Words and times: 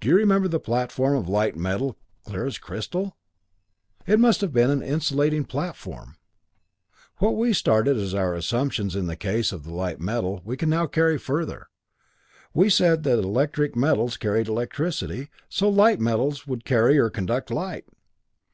"Do 0.00 0.08
you 0.08 0.16
remember 0.16 0.48
the 0.48 0.58
platform 0.58 1.14
of 1.14 1.28
light 1.28 1.56
metal, 1.56 1.98
clear 2.24 2.46
as 2.46 2.56
crystal? 2.56 3.18
It 4.06 4.18
must 4.18 4.40
have 4.40 4.50
been 4.54 4.70
an 4.70 4.80
insulating 4.82 5.44
platform. 5.44 6.16
What 7.18 7.36
we 7.36 7.52
started 7.52 7.98
as 7.98 8.14
our 8.14 8.32
assumptions 8.34 8.96
in 8.96 9.08
the 9.08 9.14
case 9.14 9.52
of 9.52 9.64
the 9.64 9.74
light 9.74 10.00
metal, 10.00 10.40
we 10.42 10.56
can 10.56 10.70
now 10.70 10.86
carry 10.86 11.18
further. 11.18 11.66
We 12.54 12.70
said 12.70 13.02
that 13.02 13.18
electricity 13.18 13.78
metals 13.78 14.16
carried 14.16 14.48
electricity, 14.48 15.28
so 15.50 15.68
light 15.68 16.00
metals 16.00 16.46
would 16.46 16.64
carry 16.64 16.98
or 16.98 17.10
conduct 17.10 17.50
light. 17.50 17.84